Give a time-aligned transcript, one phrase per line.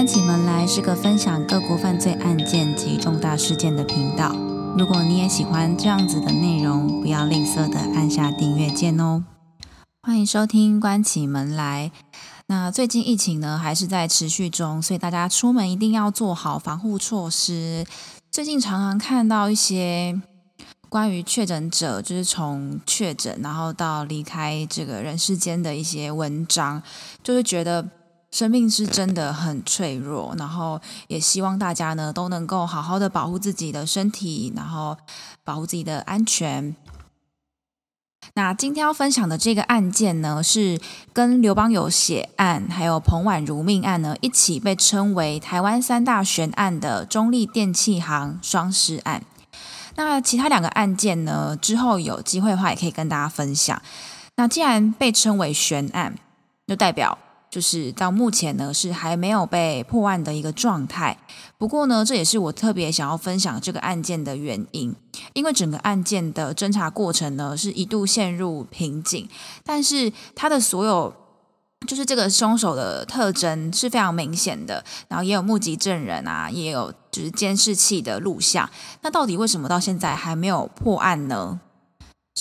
[0.00, 4.34] 关起门来是个分享各国犯罪案件及重大事件的频道。
[4.78, 9.22] 如果你也喜欢这样子的内容，不要吝啬的按下订阅键哦。
[10.02, 11.92] 欢迎收听关起门来。
[12.46, 17.84] 那最近疫情呢还是在持续中，所以大家出门一定要做好防护措施。
[18.30, 20.18] 最近常常看到一些
[20.88, 26.82] 关于确诊者，就是从确诊然后到离开这个人世间的一些文章，
[27.22, 27.86] 就是觉得。
[28.30, 34.96] 生命是真的很脆弱，然后也希望大家呢都能够好好的保护自己的身体，然后
[35.42, 36.74] 保护自己的安全。
[38.34, 40.78] 那今天要分享的这个案件呢，是
[41.12, 49.24] 跟刘邦友血案还有彭婉如命案呢一起被称为台湾三大悬案的中立电器行双尸案。
[49.96, 53.82] 那其他两个案件呢，之后有机会的话也可以跟大家分享。
[54.36, 56.16] 那既然被称为悬案，
[56.68, 57.18] 就代表。
[57.50, 61.18] 就是到目前呢，是还没有被破案的一个状态。
[61.58, 64.94] 不过呢，这也是我特别想要分享这个案件的原因，
[65.32, 69.28] 因为整个案件的侦查过程呢，是一度陷入瓶颈。
[69.64, 71.12] 但是他的所有，
[71.88, 78.70] 就是这个凶手的特征是非常明显的，然后也有目击证人啊，也有就是监视器的录像。
[79.02, 81.58] 那到底为什么到现在还没有破案呢？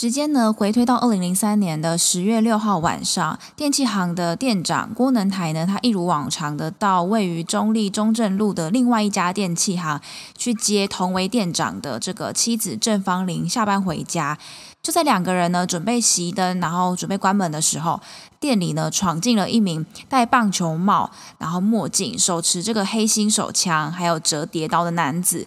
[0.01, 9.99] 时间呢，回推到二零零三年的十月六号晚上，电器行的店长郭能台呢，他一如往常的到位于中立中正路的另外一家电器行
[10.37, 14.37] 去接同为店长的这个妻子郑芳玲下班回家。
[14.81, 17.99] 就在两个人呢准备熄灯，然后准备关门的时候，
[18.39, 25.45] 店里呢闯进了一名戴棒球帽、然后墨镜、手持这个黑心手枪还有折叠刀的男子。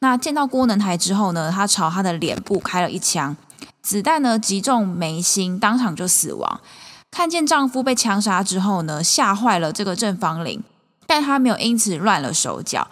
[0.00, 3.34] 那见到郭能台之后呢，他朝他的脸部开了一枪。
[3.82, 6.60] 子弹呢击中眉心，当场就死亡。
[7.10, 10.62] 看见丈夫被枪杀之后呢，吓坏了这个郑芳玲，
[11.06, 12.88] 但她没有因此乱了手脚，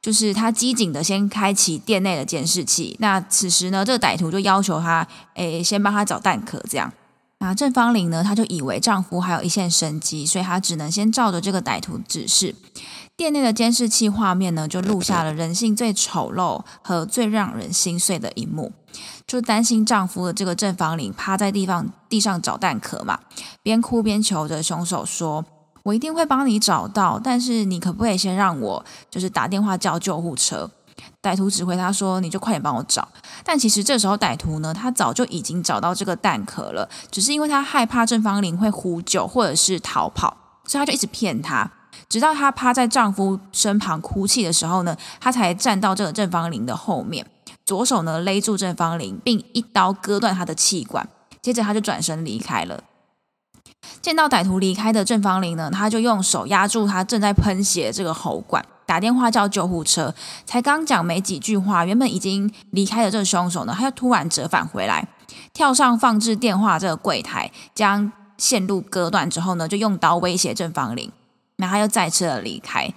[0.00, 2.96] 就是她机警的先开启店内的监视器。
[3.00, 6.90] 那此时呢，这个歹徒就要求她，诶，先帮她找弹壳，这样。
[7.38, 12.54] 那郑芳玲呢，她就以为丈夫还有一线生机，所以她只能先照着这个歹徒指示。
[13.14, 18.72] 店内的监视器画面呢，就录下了人性最丑陋和最让人心碎的一幕。
[19.26, 23.18] 就担心丈夫的这个正方玲趴在地方地上找蛋壳嘛，
[23.62, 25.44] 边哭边求着凶手说
[25.84, 30.70] ：“我一定会帮你找到，但是你可不可以先让我就是打电话叫救护车？”
[31.20, 33.06] 歹徒指挥他说：“你就快点帮我找。”
[33.44, 41.70] 但其实这时候歹徒呢，他早就已经找到这个蛋壳了，只是因为他害怕正方玲会呼救或者是逃跑，所以他就一直骗她，
[42.08, 47.26] 直到她趴在丈夫身旁哭泣的时候呢，他才站到这个正方玲的后面。
[47.66, 51.06] 左手呢勒住郑芳玲，并一刀割断她的气管，
[51.42, 52.84] 接着他就转身离开了。
[54.00, 60.14] 见到歹徒离开的郑芳玲呢，他就用手压住他正在喷血这个喉管，打电话叫救护车。
[60.44, 65.08] 才刚讲没几句话，原本已经离开的这个凶手呢，他又突然折返回来，
[65.52, 71.10] 跳上放置电话这个柜台，将线路割断之后呢，就用刀威胁郑芳玲，
[71.56, 72.92] 那他又再次的离开。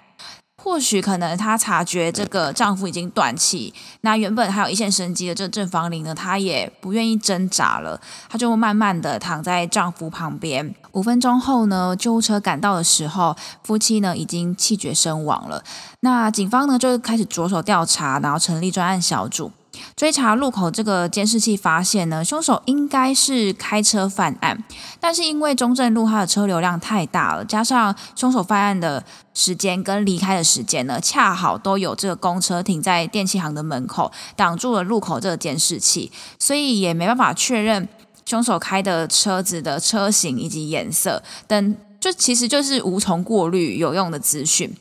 [0.69, 7.99] 或许可能她察觉这个丈夫已经断气，那原本还有一线生机的这郑芳玲呢，她也不愿意挣扎了，
[8.29, 10.75] 她就慢慢的躺在丈夫旁边。
[10.91, 15.63] 五分钟后呢，救护车赶到的时候，夫妻呢已经气绝身亡了。
[16.01, 19.51] 那警方呢就开始着手调查，然后成立专案小组。
[19.95, 24.63] 追查路口这个监视器，发现呢，凶手应该是开车犯案，
[24.99, 29.03] 但是因为中正路它的车流量太大了，加上凶手犯案的
[29.33, 37.87] 时间跟离开的时间呢，恰好都有这个公车停在电器行的门口，挡住了路口这个监视器，所以也没办法确认
[38.25, 44.75] 凶手开的车子的车型以及颜色等，就其实就是无从过滤有用的资讯。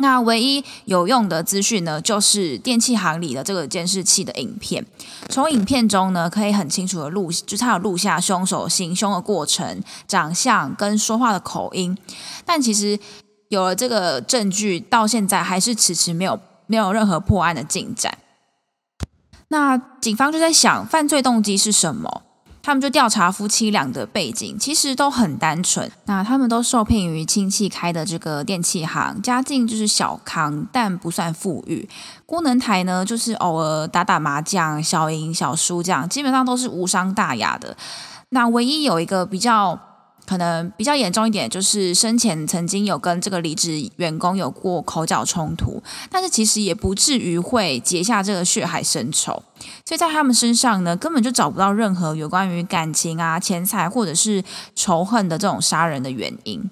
[0.00, 4.84] 那唯一有用的资讯呢，就是电器行里的这个监视器的影片。
[5.28, 11.96] 从影片中呢，可以很清楚的录，就是他有录下凶手行凶的过程、长相跟说话的口音。
[12.44, 12.98] 但其实
[13.48, 18.18] 有了这个证据，到现在还是迟迟没有没有任何破案的进展。
[19.48, 22.22] 那警方就在想，犯罪动机是什么？
[22.62, 25.90] 他们就调查夫妻俩的背景，其实都很单纯。
[26.04, 31.88] 那他们都受聘于亲戚开的这个电器行，家境就是小康，但不算富裕。
[32.26, 37.76] 郭能台呢，就是偶尔打打麻将、小赢小输这样，基本上都是无伤大雅的。
[38.30, 39.78] 那唯一有一个比较。
[40.30, 49.42] 可能比较严重一点，就是生前曾经有跟这个离职员工有过口角冲突，但是其实也不至于会结下这个血海深仇，
[49.84, 54.44] 所以在他们身上呢，根本就找不到任何有关于感情啊、钱财或者是
[54.76, 56.70] 仇恨的这种杀人的原因。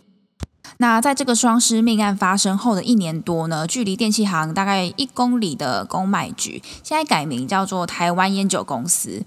[0.81, 9.25] 那在这个双尸命案发生后的一年多呢，距离电器行大概一公里的公卖局，现在改名叫做台湾烟酒公司。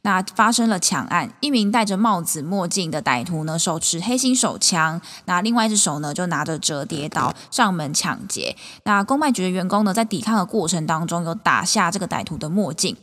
[0.00, 8.56] 那发生了抢案，一名戴着帽子墨镜的歹徒呢，手持黑心手枪，那另外一只手呢就拿着折叠刀上门抢劫。
[8.84, 12.96] 那公卖局的员工呢，在抵抗的过程当中，有打下这个歹徒的墨镜。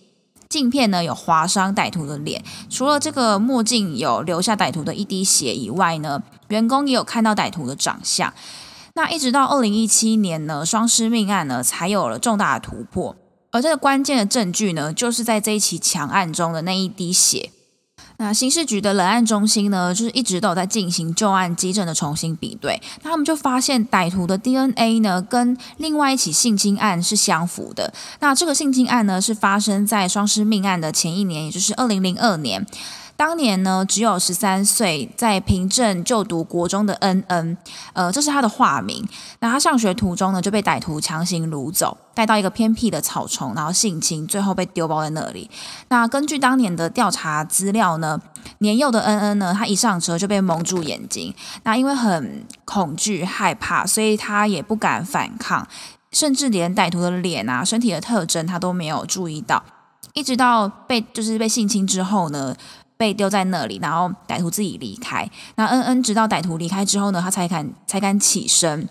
[0.51, 8.33] 镜片呢有划伤歹徒的脸，除了这个墨镜有留下歹徒的一滴血以外呢，员工也有看到歹徒的长相。
[8.95, 13.15] 那一直到二零一七年呢，双尸命案呢才有了重大的突破，
[13.51, 17.51] 而这个关键的证据呢，就是在这一起强案中的那一滴血。
[18.21, 27.91] 那刑事局的冷案中心呢，就是一直都有在进行旧案基证的重新比对，那他们就发现歹徒的 DNA 呢，跟另外一起性侵案是相符的。
[28.19, 32.63] 那这个性侵案呢，是发生在双尸命案的前一年，也就是二零零二年。
[33.21, 37.56] 当年呢，只有十三岁，在平镇就读国中的恩恩，
[37.94, 39.07] 呃，这是他的化名。
[39.41, 45.47] 那他上学途中呢，就被歹徒强行掳走，带到一个偏僻的草丛，然后性侵，最后被丢包在那里。
[45.89, 48.19] 那根据当年的调查资料呢，
[48.57, 51.31] 年幼的恩恩呢，他一上车就被蒙住眼睛，
[51.62, 55.68] 那因为很恐惧害怕，所以他也不敢反抗，
[56.12, 59.63] 甚至连歹徒的脸啊、身体的特征他都没有注意到，
[60.13, 62.56] 一直到被就是被性侵之后呢。
[63.01, 65.27] 被丢在那里，然后歹徒自己离开。
[65.56, 68.88] 那恩恩直到歹徒离开之后呢，他才敢才敢起身，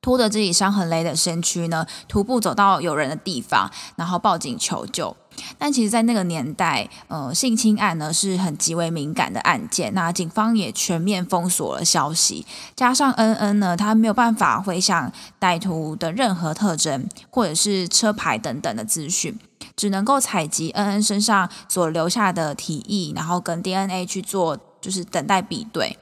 [0.00, 5.16] 拖着自己伤痕累累的身躯呢，徒步走到有人的地方，然后报警求救。
[5.58, 12.46] 但其实，在那个年代，呃，性侵案呢是很极为敏感的案件，那警方也全面封锁了消息。
[12.76, 15.10] 加上恩恩呢，他没有办法回想
[15.40, 19.36] 歹徒的任何特征，或者是车牌等等的资讯。
[19.82, 25.98] 只能够采集恩恩身上所留下的体液，然后跟 DNA 去做，就是等待比对。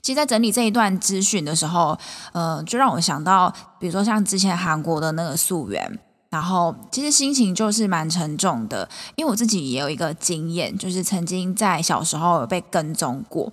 [0.00, 1.98] 其实，在整理这一段资讯的时候，
[2.30, 5.98] 呃，就让我想到，比如说像之前韩国的那个溯源，
[6.30, 13.52] 然后其实心情就是蛮沉重的，因为我自己也有一个经验，就是曾经在小时候有被跟踪过。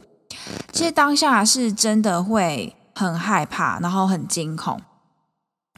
[0.72, 4.80] 其实当下是真的会很害怕，然后很惊恐。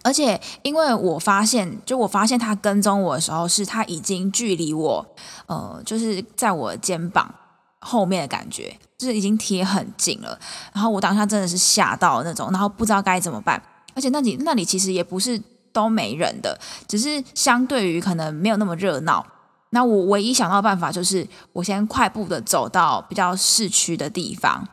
[0.04, 5.06] 而且，因为我发现，就我发现他跟踪我的时候，是他已经距离我，
[5.46, 7.34] 呃，就是在我肩膀
[7.80, 10.38] 后面的感觉，就是已经贴很近了。
[10.74, 13.62] 然后我当下真的是吓到那种，然后不知道该怎么办。
[13.94, 15.40] 而且那里那里其实也不是
[15.72, 19.26] 都没人的，只是相对于可能没有那么热闹。
[19.72, 24.68] 那我唯一想到的办法就是，我先快步的走到比较市区的地方。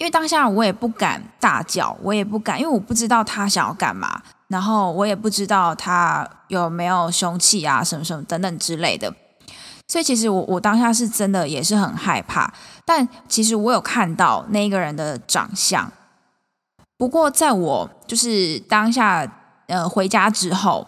[0.00, 9.14] 因为当下我也不敢大叫，我也不敢，因为我不知道他想要干嘛，然后我也不知道他有没有凶器啊，什么什么等等之类的。
[9.86, 12.50] 所以其实我我当下是真的也是很害怕，
[12.86, 15.92] 但其实我有看到那一个人的长相。
[16.96, 19.30] 不过在我就是当下
[19.66, 20.86] 呃回家之后，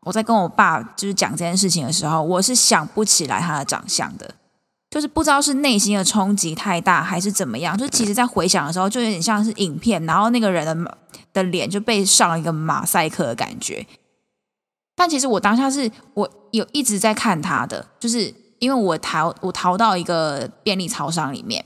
[0.00, 4.34] 我在跟我爸就是讲这件事情的时候，我是想不起来他的长相的。
[4.96, 10.98] 就是不知道是内心的冲击太大还是怎么样，就其实，在回想的时候，就有点像是影片，然后那个人的
[11.34, 13.86] 的脸就被上了一个马赛克的感觉。
[14.96, 21.62] 但其实我当下是我有一直在看他的，就是因为我逃我逃到一个便利超商里面，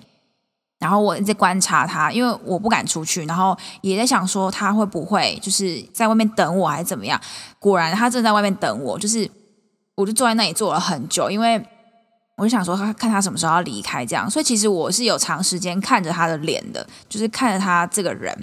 [0.80, 7.20] 然后我在观察他，因为我不敢出去，然后也在想说他会不会就是在外面等我还是怎么样。
[7.60, 9.30] 果然他正在外面等我，就是
[9.94, 11.64] 我就坐在那里坐了很久，因为。
[12.40, 14.28] 我就想说，他看他什么时候要离开，这样。
[14.30, 18.34] 所以其实我是有长时间看着他的脸的，就是看着他这个人。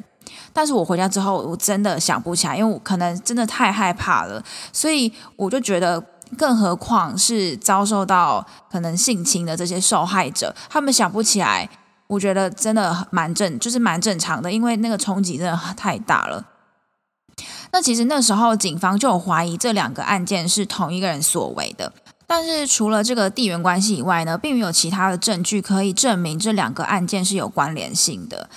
[0.54, 4.44] 但是我回家之后，我真的想不起来，因为我可能真的太害怕了。
[4.72, 6.00] 所以我就觉得，
[6.38, 11.68] 更何况是遭受到可能性侵的这些受害者，他们想不起来，
[12.06, 16.46] 我觉得真的蛮正，就是蛮正常的，因为那个冲击真的太大了。
[17.72, 21.92] 那其实那时候警方就有怀疑这两个案件是同一个人所为的。
[22.28, 28.50] 但是除了这个地缘关系以外呢，并没有其他的证据可以证明这两个案件是有关联性的。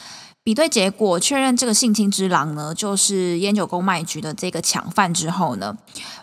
[0.42, 5.76] 比对结果确认这个性侵之狼呢，就是烟酒公卖局的这个抢犯之后呢，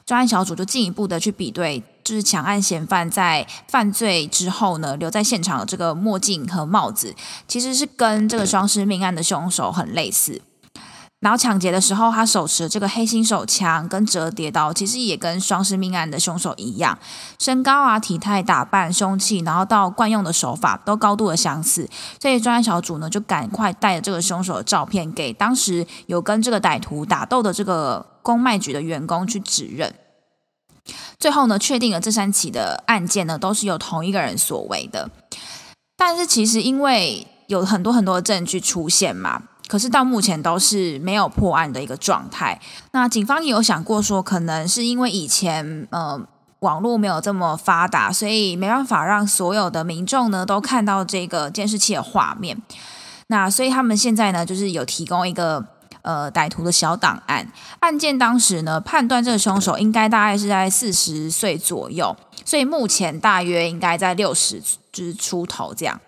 [0.05, 7.15] 专案小组就进一步的去比对，就是抢案嫌犯在犯罪之后呢，留在现场的这个墨镜和帽子，
[7.47, 10.41] 其实是跟这个双尸命案的凶手很类似。
[11.19, 16.99] 然后抢劫的时候，他手持这个黑心手枪跟折叠刀，其实也跟双尸命案的凶手一样，
[17.39, 21.89] 身高啊、体态、打扮、凶器，然后到惯用的手法都高度的相似。
[22.21, 29.95] 所以专案小组呢，就赶快带着这个凶手的照片给当时有跟这个歹徒打斗的这个公卖局的员工去指认。
[31.17, 35.09] 最后呢，确定了这三起的案件呢，都是由同一个人所为的。
[35.97, 39.41] 但是其实因为有很多很多的证据出现嘛。
[39.67, 42.59] 可是到目前都是没有破案的一个状态。
[42.91, 46.19] 那警方也有想过说，可能是因为以前呃
[46.59, 52.61] 网络没有这么发达，所以没办法让所有的民众呢都看到这个监视器的画面。
[53.27, 55.63] 那所以他们现在呢，就是有提供一个
[56.01, 57.51] 呃歹徒的小档案。
[57.81, 65.99] 案件当时呢，判断这个凶手应该大概是在四十岁左右，所以目前大约应该在六十就是出头这样。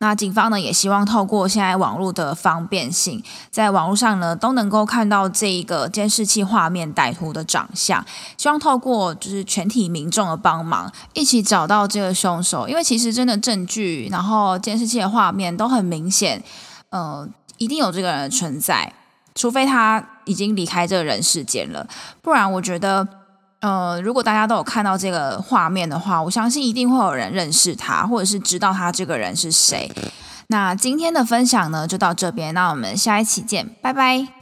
[0.00, 8.04] 那警方呢也希望透过现在网络的方便性，在网络上呢都能够看到这一个监视器画面歹徒的长相，
[8.36, 12.68] 希望透过就是全体民众的帮忙，一起找到这个凶手。
[12.68, 16.40] 因为其实真的证据，然后监视器的画面都很明显，
[16.90, 18.92] 呃，一定有这个人的存在，
[19.34, 21.88] 除非他已经离开这个人世间了，
[22.22, 23.17] 不然我觉得。
[23.60, 29.90] 呃，如果大家都有看到这个画面的话，我相信一定会有人认识他，或者是知道他这个人是谁。
[30.46, 34.37] 那今天的分享呢，就到这边，那我们下一期见，拜拜。